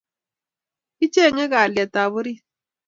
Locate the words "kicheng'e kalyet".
0.97-1.93